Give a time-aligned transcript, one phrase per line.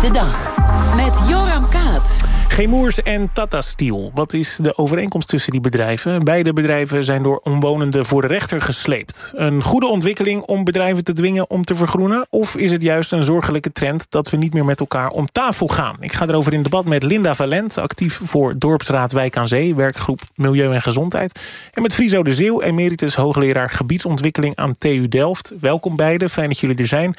[0.00, 0.69] de dag.
[0.96, 2.24] Met Joram Kaat.
[2.48, 4.10] Gemoers en Tata Steel.
[4.14, 6.24] Wat is de overeenkomst tussen die bedrijven?
[6.24, 9.32] Beide bedrijven zijn door omwonenden voor de rechter gesleept.
[9.34, 12.26] Een goede ontwikkeling om bedrijven te dwingen om te vergroenen?
[12.30, 15.68] Of is het juist een zorgelijke trend dat we niet meer met elkaar om tafel
[15.68, 15.96] gaan?
[16.00, 20.20] Ik ga erover in debat met Linda Valent, actief voor Dorpsraad Wijk aan Zee, werkgroep
[20.34, 21.40] Milieu en Gezondheid.
[21.72, 25.52] En met Friso de Zeeuw, emeritus hoogleraar gebiedsontwikkeling aan TU Delft.
[25.60, 27.14] Welkom beiden, fijn dat jullie er zijn.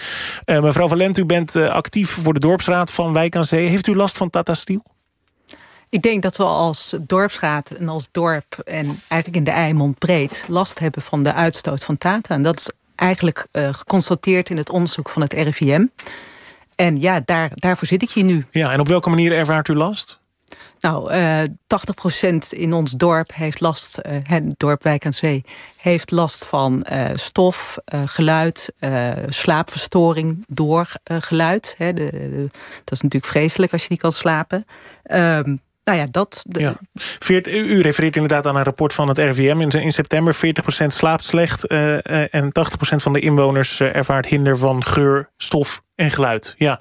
[0.45, 3.60] Uh, mevrouw Valent, u bent uh, actief voor de Dorpsraad van Wijk aan Zee.
[3.69, 4.83] Heeft u last van Tata Steel?
[5.89, 10.45] Ik denk dat we als dorpsraad en als dorp en eigenlijk in de Eimond breed
[10.47, 12.35] last hebben van de uitstoot van Tata.
[12.35, 15.85] En dat is eigenlijk uh, geconstateerd in het onderzoek van het RIVM.
[16.75, 18.45] En ja, daar, daarvoor zit ik hier nu.
[18.51, 20.20] Ja, en op welke manier ervaart u last?
[20.79, 25.43] Nou, uh, 80% in ons dorp heeft last, het dorp Wijk aan Zee,
[25.77, 28.73] heeft last van uh, stof, geluid,
[29.27, 31.75] slaapverstoring door geluid.
[31.77, 32.09] Hè, de,
[32.83, 34.65] dat is natuurlijk vreselijk als je niet kan slapen.
[35.03, 36.41] Ehm, nou ja, dat...
[36.43, 36.59] De...
[36.59, 36.75] Ja.
[37.45, 40.35] u refereert inderdaad aan een rapport van het RVM in, in september.
[40.35, 40.39] 40%
[40.87, 45.81] slaapt slecht uh, uh, en 80% van de inwoners uh, ervaart hinder van geur, stof
[45.95, 46.55] en geluid.
[46.57, 46.79] Ja.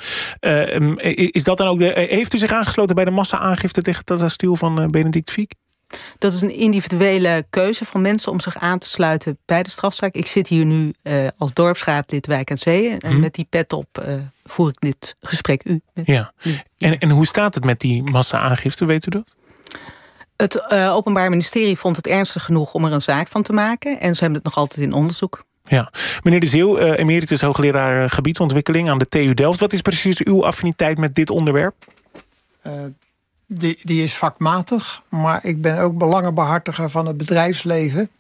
[1.13, 4.57] is dat dan ook de, heeft u zich aangesloten bij de massa-aangifte tegen Tata Stiel
[4.57, 5.55] van Benedict Fiek?
[6.19, 10.15] Dat is een individuele keuze van mensen om zich aan te sluiten bij de strafzaak.
[10.15, 12.91] Ik zit hier nu uh, als dorpsraadlid Wijk aan Zee.
[12.99, 13.21] En hmm.
[13.21, 14.05] met die pet op
[14.51, 15.81] voer ik dit gesprek u.
[16.05, 16.33] Ja.
[16.79, 19.35] En, en hoe staat het met die massa-aangifte, weet u dat?
[20.37, 24.01] Het uh, Openbaar Ministerie vond het ernstig genoeg om er een zaak van te maken.
[24.01, 25.45] En ze hebben het nog altijd in onderzoek.
[25.63, 25.93] Ja.
[26.23, 29.61] Meneer De Zeeuw, emeritus hoogleraar gebiedsontwikkeling aan de TU Delft.
[29.61, 31.75] Wat is precies uw affiniteit met dit onderwerp?
[33.53, 38.11] die, die is vakmatig, maar ik ben ook belangenbehartiger van het bedrijfsleven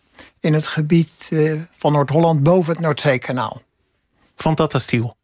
[0.40, 3.62] in het gebied uh, van Noord-Holland boven het Noordzeekanaal.
[4.36, 5.16] Van Tata Steel?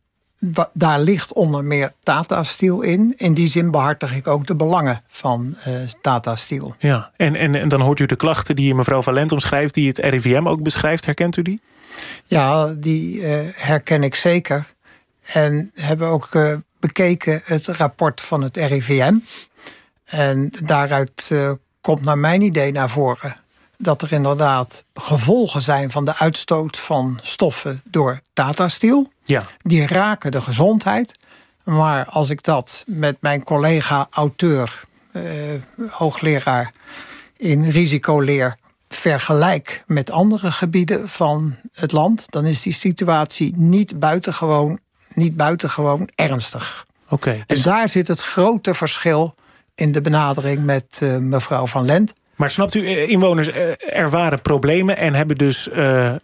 [0.72, 3.14] Daar ligt onder meer Tata Steel in.
[3.16, 6.74] In die zin behartig ik ook de belangen van uh, Tata Steel.
[6.78, 9.98] Ja, en, en, en dan hoort u de klachten die mevrouw Valent omschrijft, die het
[9.98, 11.04] RIVM ook beschrijft.
[11.04, 11.60] Herkent u die?
[12.24, 14.66] Ja, die uh, herken ik zeker.
[15.22, 16.28] En hebben ook
[16.80, 19.14] bekeken het rapport van het RIVM.
[20.04, 21.32] En daaruit
[21.80, 23.36] komt naar mijn idee naar voren
[23.78, 29.12] dat er inderdaad gevolgen zijn van de uitstoot van stoffen door Tata Steel.
[29.22, 29.46] Ja.
[29.58, 31.14] Die raken de gezondheid.
[31.64, 35.22] Maar als ik dat met mijn collega auteur, eh,
[35.90, 36.72] hoogleraar
[37.36, 38.56] in risicoleer,
[38.88, 44.78] vergelijk met andere gebieden van het land, dan is die situatie niet buitengewoon,
[45.14, 46.86] niet buitengewoon ernstig.
[47.08, 47.42] Oké.
[47.46, 47.58] dus...
[47.58, 49.34] En daar zit het grote verschil
[49.74, 52.12] in de benadering met uh, mevrouw Van Lent.
[52.36, 56.14] Maar snapt u, eh, inwoners eh, ervaren problemen en hebben dus uh,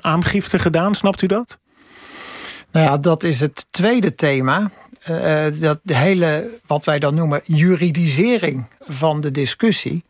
[0.00, 0.94] aangifte gedaan.
[0.94, 1.58] Snapt u dat?
[2.70, 4.70] Nou ja, dat is het tweede thema.
[5.60, 10.04] dat de hele, wat wij dan noemen, juridisering van de discussie.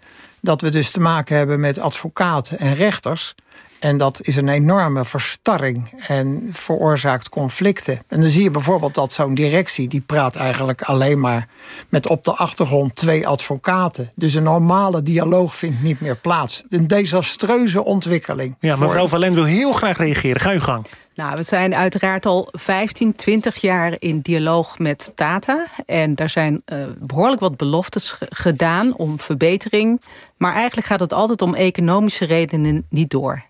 [0.44, 3.34] Dat we dus te maken hebben met advocaten en rechters.
[3.82, 8.02] En dat is een enorme verstarring en veroorzaakt conflicten.
[8.08, 9.88] En dan zie je bijvoorbeeld dat zo'n directie...
[9.88, 11.48] die praat eigenlijk alleen maar
[11.88, 14.10] met op de achtergrond twee advocaten.
[14.14, 16.62] Dus een normale dialoog vindt niet meer plaats.
[16.68, 18.56] Een desastreuze ontwikkeling.
[18.60, 20.40] Ja, mevrouw Valen wil heel graag reageren.
[20.40, 20.86] Ga uw gang.
[21.14, 25.66] Nou, we zijn uiteraard al 15, 20 jaar in dialoog met Tata.
[25.86, 30.00] En daar zijn uh, behoorlijk wat beloftes gedaan om verbetering.
[30.42, 33.44] Maar eigenlijk gaat het altijd om economische redenen niet door.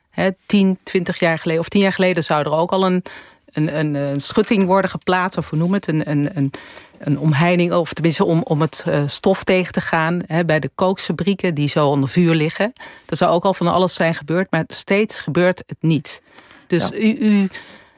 [0.46, 3.02] 10, 20 jaar geleden, of 10 jaar geleden zou er ook al een,
[3.46, 6.50] een, een, een schutting worden geplaatst, of hoe noem het, een, een, een,
[6.98, 11.54] een omheining, of tenminste om, om het uh, stof tegen te gaan bij de kookfabrieken
[11.54, 12.72] die zo onder vuur liggen.
[13.06, 16.22] Er zou ook al van alles zijn gebeurd, maar steeds gebeurt het niet.
[16.66, 16.96] Dus ja.
[16.96, 17.48] u, u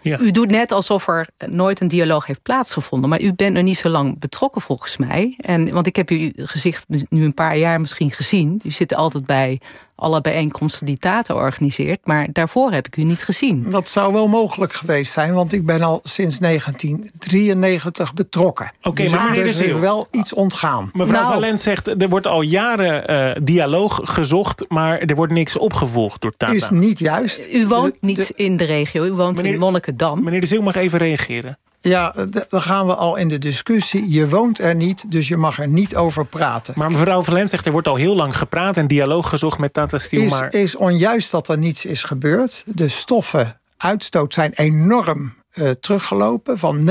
[0.04, 3.08] U doet net alsof er nooit een dialoog heeft plaatsgevonden.
[3.08, 5.34] Maar u bent er niet zo lang betrokken volgens mij.
[5.36, 8.60] En, want ik heb uw gezicht nu een paar jaar misschien gezien.
[8.64, 9.60] U zit altijd bij
[9.96, 12.00] alle bijeenkomsten die Tata organiseert.
[12.04, 13.70] Maar daarvoor heb ik u niet gezien.
[13.70, 15.34] Dat zou wel mogelijk geweest zijn.
[15.34, 18.72] Want ik ben al sinds 1993 betrokken.
[18.78, 20.90] Oké, okay, dus maar er is wel iets ontgaan.
[20.92, 24.64] Mevrouw nou, Valent zegt, er wordt al jaren uh, dialoog gezocht.
[24.68, 26.52] Maar er wordt niks opgevolgd door Tata.
[26.52, 27.46] is niet juist.
[27.52, 29.04] U woont de, niet de, in de regio.
[29.04, 30.22] U woont meneer, in Monnikendam.
[30.22, 31.58] Meneer de Ziel mag even reageren.
[31.88, 32.14] Ja,
[32.48, 34.10] dan gaan we al in de discussie.
[34.10, 36.74] Je woont er niet, dus je mag er niet over praten.
[36.76, 38.76] Maar mevrouw Verlent zegt, er wordt al heel lang gepraat...
[38.76, 40.22] en dialoog gezocht met Tata Steel.
[40.22, 40.54] Is, maar...
[40.54, 42.62] is onjuist dat er niets is gebeurd.
[42.66, 46.58] De stoffen uitstoot zijn enorm uh, teruggelopen.
[46.58, 46.90] Van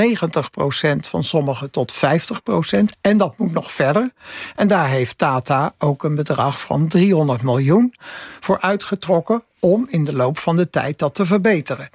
[1.00, 1.98] van sommige tot 50%
[3.00, 4.10] En dat moet nog verder.
[4.56, 7.94] En daar heeft Tata ook een bedrag van 300 miljoen
[8.40, 9.42] voor uitgetrokken...
[9.60, 11.88] om in de loop van de tijd dat te verbeteren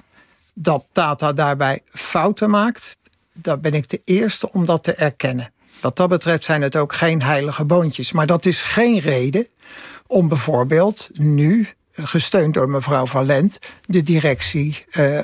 [0.54, 2.96] dat Tata daarbij fouten maakt,
[3.32, 5.52] daar ben ik de eerste om dat te erkennen.
[5.80, 8.12] Wat dat betreft zijn het ook geen heilige boontjes.
[8.12, 9.46] Maar dat is geen reden
[10.06, 11.68] om bijvoorbeeld nu
[12.06, 15.18] gesteund door mevrouw Valent, de directie uh,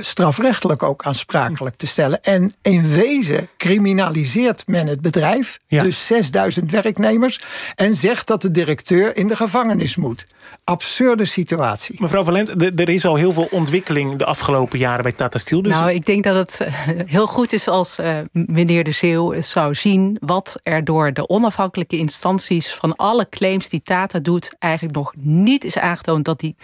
[0.00, 2.22] strafrechtelijk ook aansprakelijk te stellen.
[2.22, 7.40] En in wezen criminaliseert men het bedrijf, dus 6000 werknemers,
[7.74, 10.26] en zegt dat de directeur in de gevangenis moet.
[10.64, 11.96] Absurde situatie.
[12.00, 15.62] Mevrouw Valent, er is al heel veel ontwikkeling de afgelopen jaren bij Tata Steel.
[15.62, 15.72] Dus...
[15.72, 16.72] Nou, ik denk dat het eh,
[17.06, 21.96] heel goed is als uh, meneer De Zeeuw zou zien wat er door de onafhankelijke
[21.96, 26.56] instanties van alle claims die Tata doet eigenlijk nog niet is aangetoond dat, die,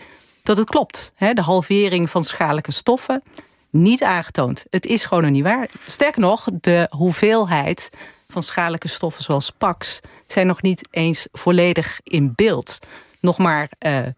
[0.42, 1.12] dat het klopt.
[1.18, 3.22] De halvering van schadelijke stoffen,
[3.70, 4.64] niet aangetoond.
[4.70, 5.70] Het is gewoon nog niet waar.
[5.84, 7.90] Sterker nog, de hoeveelheid
[8.28, 12.78] van schadelijke stoffen zoals PAX zijn nog niet eens volledig in beeld.
[13.20, 14.12] Nog maar uh, eh,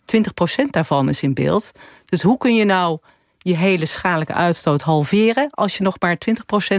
[0.64, 1.72] 20% daarvan is in beeld.
[2.04, 2.98] Dus hoe kun je nou
[3.48, 6.32] je hele schadelijke uitstoot halveren als je nog maar 20%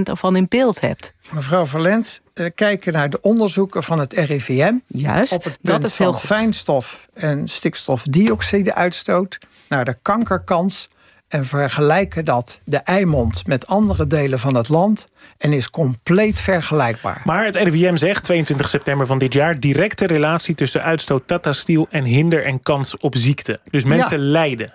[0.04, 1.14] ervan in beeld hebt?
[1.32, 4.74] Mevrouw Verlent, uh, kijken naar de onderzoeken van het RIVM.
[4.88, 6.26] Juist, op het dat is heel goed.
[6.26, 9.38] fijnstof en stikstofdioxide uitstoot,
[9.70, 10.90] naar de kankerkans
[11.28, 15.08] en vergelijken dat de Eimond met andere delen van het land
[15.38, 17.22] en is compleet vergelijkbaar.
[17.26, 21.88] Maar het RIVM zegt 22 september van dit jaar directe relatie tussen uitstoot Tata Steel
[21.90, 23.60] en hinder en kans op ziekte.
[23.70, 24.74] Dus mensen lijden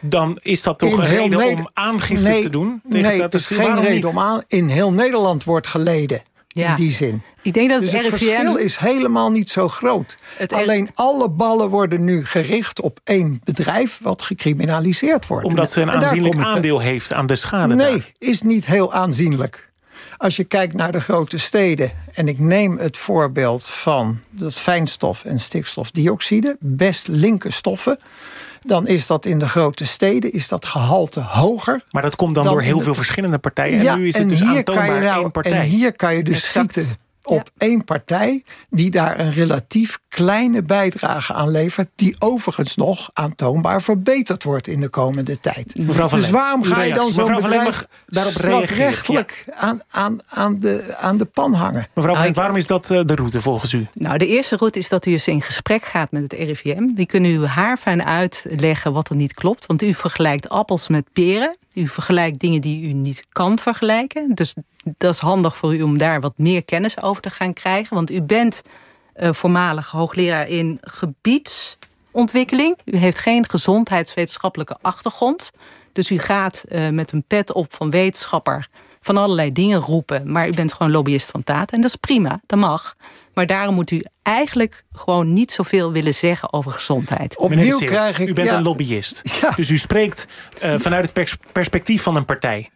[0.00, 2.80] dan is dat toch een reden om aangifte te doen?
[2.88, 4.42] Tegen nee, het is geen reden om aan.
[4.46, 6.22] In heel Nederland wordt geleden.
[6.48, 7.22] In die zin.
[7.42, 10.18] Ik denk dat dus het, het verschil is helemaal niet zo groot.
[10.46, 15.46] Alleen alle ballen worden nu gericht op één bedrijf wat gecriminaliseerd wordt.
[15.46, 17.74] Omdat ze een aanzienlijk aandeel heeft aan de schade.
[17.74, 19.67] Nee, is niet heel aanzienlijk.
[20.18, 25.24] Als je kijkt naar de grote steden, en ik neem het voorbeeld van dat fijnstof
[25.24, 27.98] en stikstofdioxide, best linker stoffen
[28.60, 31.82] dan is dat in de grote steden is dat gehalte hoger.
[31.90, 33.82] Maar dat komt dan, door heel veel verschillende partijen.
[33.82, 35.52] Ja, en nu is het dus aantoonbaar nou, één partij.
[35.52, 36.72] En hier kan je dus exact.
[36.72, 36.96] schieten
[37.28, 43.82] op één partij die daar een relatief kleine bijdrage aan levert, die overigens nog aantoonbaar
[43.82, 45.74] verbeterd wordt in de komende tijd.
[45.78, 49.54] Mevrouw van dus waarom ga je dan zo'n bedrijf daarop strafrechtelijk ja.
[49.54, 51.88] aan, aan, aan, de, aan de pan hangen?
[51.94, 53.86] Mevrouw van nou, waarom is dat eh, de route volgens u?
[53.94, 56.86] Nou, de eerste route is dat u eens in gesprek gaat met het RIVM.
[56.94, 61.56] Die kunnen u haarfijn uitleggen wat er niet klopt, want u vergelijkt appels met peren.
[61.74, 64.34] U vergelijkt dingen die u niet kan vergelijken.
[64.34, 64.54] Dus
[64.96, 67.94] dat is handig voor u om daar wat meer kennis over te gaan krijgen.
[67.94, 68.62] Want u bent
[69.16, 72.78] uh, voormalig hoogleraar in gebiedsontwikkeling.
[72.84, 75.50] U heeft geen gezondheidswetenschappelijke achtergrond.
[75.92, 78.68] Dus u gaat uh, met een pet op van wetenschapper
[79.00, 80.32] van allerlei dingen roepen.
[80.32, 81.74] Maar u bent gewoon lobbyist van Tata.
[81.74, 82.94] En dat is prima, dat mag.
[83.34, 87.38] Maar daarom moet u eigenlijk gewoon niet zoveel willen zeggen over gezondheid.
[87.38, 88.28] Opnieuw krijg ik.
[88.28, 89.20] U bent een lobbyist.
[89.40, 89.50] Ja.
[89.50, 90.26] Dus u spreekt
[90.62, 92.70] uh, vanuit het perspectief van een partij.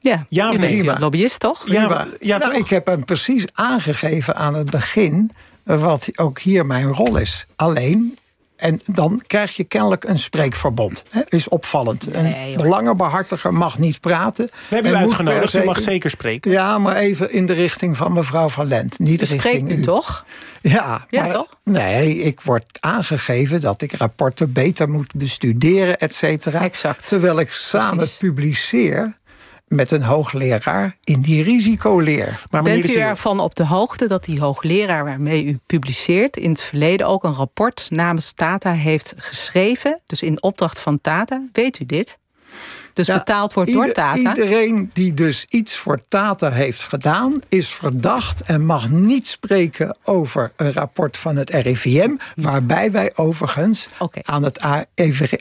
[0.00, 1.62] Ja, ja bent lobbyist, toch?
[1.66, 5.30] Ja, ja nou, ik heb hem precies aangegeven aan het begin...
[5.64, 7.46] wat ook hier mijn rol is.
[7.56, 8.18] Alleen,
[8.56, 11.02] en dan krijg je kennelijk een spreekverbod.
[11.10, 11.20] Hè?
[11.28, 12.06] Is opvallend.
[12.12, 14.50] een belangenbehartiger mag niet praten.
[14.68, 16.50] We hebben u uitgenodigd, u mag zeker spreken.
[16.50, 18.98] Ja, maar even in de richting van mevrouw Van Lent.
[18.98, 19.80] Niet u richting u.
[19.80, 20.24] toch?
[20.60, 21.48] Ja, ja toch?
[21.64, 26.62] Nee, ik word aangegeven dat ik rapporten beter moet bestuderen, et cetera.
[26.62, 27.08] Exact.
[27.08, 29.18] Terwijl ik samen publiceer
[29.70, 32.44] met een hoogleraar in die risicoleer.
[32.50, 36.36] Maar Bent u ervan op de hoogte dat die hoogleraar waarmee u publiceert...
[36.36, 40.00] in het verleden ook een rapport namens Tata heeft geschreven...
[40.06, 41.48] dus in opdracht van Tata?
[41.52, 42.18] Weet u dit?
[42.92, 44.18] Dus betaald wordt door Tata.
[44.18, 50.52] Iedereen die dus iets voor Tata heeft gedaan, is verdacht en mag niet spreken over
[50.56, 52.16] een rapport van het RIVM.
[52.34, 53.88] Waarbij wij overigens
[54.22, 54.60] aan het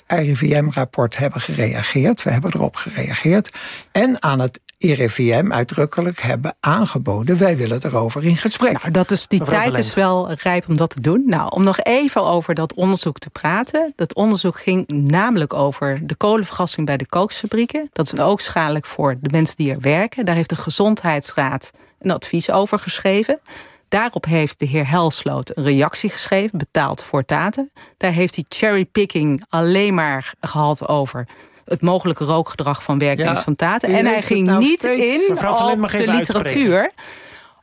[0.07, 2.23] RIVM-rapport hebben gereageerd.
[2.23, 3.51] We hebben erop gereageerd.
[3.91, 7.37] En aan het RIVM uitdrukkelijk hebben aangeboden...
[7.37, 8.81] wij willen erover in gesprek.
[8.81, 11.23] Nou, dat is, die tijd is wel rijp om dat te doen.
[11.25, 13.93] Nou, om nog even over dat onderzoek te praten.
[13.95, 17.05] Dat onderzoek ging namelijk over de kolenvergassing bij de
[17.39, 17.89] kooksfabrieken.
[17.91, 20.25] Dat is ook schadelijk voor de mensen die er werken.
[20.25, 23.39] Daar heeft de Gezondheidsraad een advies over geschreven.
[23.87, 27.71] Daarop heeft de heer Helsloot een reactie geschreven, betaald voor taten.
[27.97, 31.27] Daar heeft hij cherrypicking alleen maar gehad over
[31.65, 33.89] het mogelijke rookgedrag van werknemers van Taten.
[33.89, 36.91] En hij ging nou niet in op de literatuur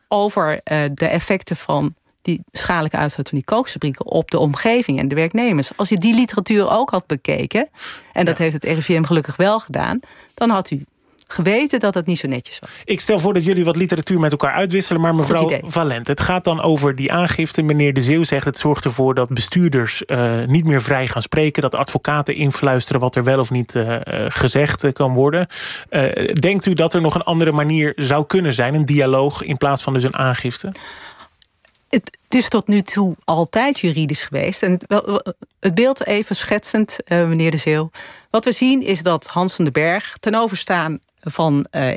[0.08, 1.94] over uh, de effecten van
[2.26, 5.70] die schadelijke uitstoot van die kookfabrieken op de omgeving en de werknemers.
[5.76, 7.68] Als je die literatuur ook had bekeken,
[8.12, 10.00] en dat heeft het RIVM gelukkig wel gedaan,
[10.34, 10.84] dan had u
[11.28, 12.70] geweten dat het niet zo netjes was.
[12.84, 15.00] Ik stel voor dat jullie wat literatuur met elkaar uitwisselen.
[15.00, 17.62] Maar mevrouw Valent, het gaat dan over die aangifte.
[17.62, 21.62] Meneer De Zeeuw zegt het zorgt ervoor dat bestuurders uh, niet meer vrij gaan spreken.
[21.62, 23.96] Dat advocaten influisteren wat er wel of niet uh,
[24.28, 25.46] gezegd kan worden.
[26.32, 28.74] denkt u dat er nog een andere manier zou kunnen zijn?
[28.74, 30.72] Een dialoog in plaats van dus een aangifte?
[31.96, 34.62] Het, is tot nu toe altijd juridisch geweest.
[34.62, 34.80] En
[35.60, 37.90] het, beeld even schetsend, uh, meneer De Zeeuw.
[38.30, 41.92] Wat we zien is dat Hans van den Berg ten overstaan van uh,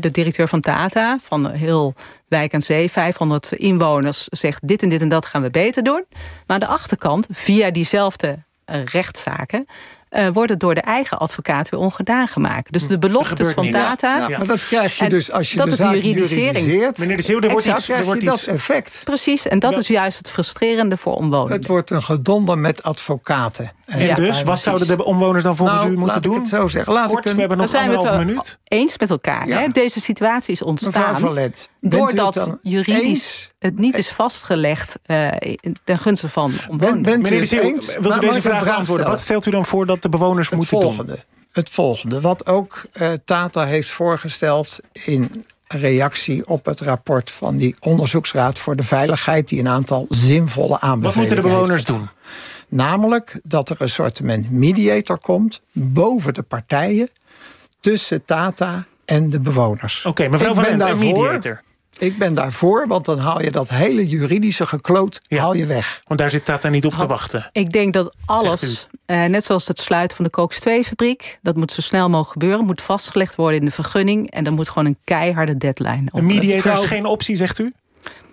[0.00, 1.94] de directeur van Tata, van heel
[2.28, 6.04] Wijk aan Zee, 500 inwoners, zegt dit en dit en dat gaan we beter doen.
[6.10, 9.66] Maar aan de achterkant, via diezelfde rechtszaken,
[10.16, 12.72] uh, worden door de eigen advocaat weer ongedaan gemaakt.
[12.72, 14.28] Dus de beloftes van data.
[14.28, 16.66] Ja, maar dat krijg je dus als je dat de is de juridisering.
[16.96, 19.00] Meneer de Zeeuw, er wordt iets, er wordt dat effect.
[19.04, 21.56] Precies, en dat is juist het frustrerende voor omwonenden.
[21.56, 23.72] Het wordt een gedonder met advocaten.
[23.86, 26.32] En, dus, wat zouden de omwoners dan volgens nou, u moeten doen?
[26.32, 26.92] Ik het zo zeggen.
[26.92, 28.58] Laat Kort, ik we hebben nog anderhalf minuut.
[28.64, 29.46] Eens met elkaar.
[29.46, 29.68] Hè?
[29.68, 31.40] Deze situatie is ontstaan
[31.80, 35.30] doordat juridisch het niet is vastgelegd uh,
[35.84, 37.22] ten gunste van omwonenden.
[37.22, 39.06] Meneer de Zeeuw, wilt u deze vraag beantwoorden?
[39.06, 41.22] Wat stelt u dan voor dat de bewoners het moeten volgende, doen?
[41.52, 47.76] Het volgende, wat ook uh, Tata heeft voorgesteld in reactie op het rapport van die
[47.80, 52.08] onderzoeksraad voor de veiligheid, die een aantal zinvolle aanbevelingen Wat moeten de bewoners doen?
[52.76, 57.08] Namelijk dat er een soort mediator komt boven de partijen
[57.80, 60.04] tussen Tata en de bewoners.
[60.04, 61.62] Oké, mevrouw Van Lent, een mediator.
[61.98, 66.02] Ik ben daarvoor, want dan haal je dat hele juridische gekloot haal je weg.
[66.06, 67.48] Want daar zit Tata niet op te wachten.
[67.52, 71.38] Ik denk dat alles, eh, net zoals het sluiten van de Cokes 2-fabriek...
[71.42, 74.30] dat moet zo snel mogelijk gebeuren, moet vastgelegd worden in de vergunning...
[74.30, 76.18] en dan moet gewoon een keiharde deadline op.
[76.18, 77.72] Een mediator is geen optie, zegt u?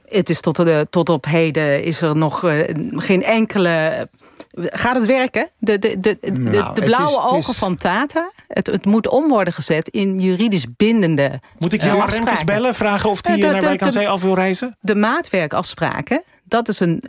[0.05, 4.07] Het is tot, de, tot op heden is er nog uh, geen enkele
[4.55, 5.49] Gaat het werken?
[5.57, 9.53] De, de, de, de, nou, de blauwe ogen van Tata, het, het moet om worden
[9.53, 13.81] gezet in juridisch bindende Moet ik jou uh, Remkes bellen, vragen of hij naar Wijk
[13.81, 14.77] aan Zee af wil reizen?
[14.79, 17.03] De maatwerkafspraken, dat is een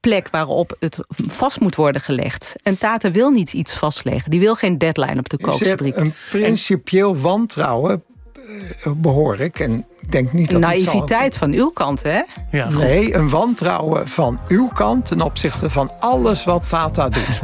[0.00, 2.54] plek waarop het vast moet worden gelegd.
[2.62, 4.30] En Tata wil niet iets vastleggen.
[4.30, 5.96] Die wil geen deadline op de koopfabriek.
[5.96, 8.11] Een principieel wantrouwen eh,
[8.96, 9.58] behoor ik.
[9.60, 12.20] En ik denk niet dat Naïviteit van uw kant, hè?
[12.50, 17.40] Ja, nee, een wantrouwen van uw kant ten opzichte van alles wat Tata doet.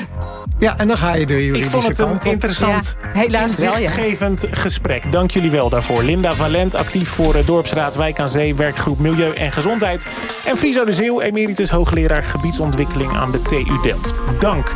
[0.58, 4.46] ja, en dan ga je de juridische Ik vond het een interessant, ja, helaas inzichtgevend
[4.50, 5.12] gesprek.
[5.12, 6.02] Dank jullie wel daarvoor.
[6.02, 8.54] Linda Valent, actief voor Dorpsraad Wijk aan Zee...
[8.54, 10.06] werkgroep Milieu en Gezondheid.
[10.44, 14.22] En Friso de Zeeuw, emeritus hoogleraar gebiedsontwikkeling aan de TU Delft.
[14.38, 14.72] Dank.